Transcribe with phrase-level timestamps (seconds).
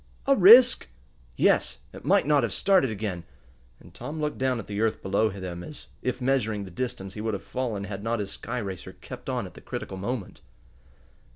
[0.25, 0.87] "A risk?"
[1.35, 3.23] "Yes; it might not have started again,"
[3.79, 7.21] and Tom looked down at the earth below them, as if measuring the distance he
[7.21, 10.41] would have fallen had not his sky racer kept on at the critical moment.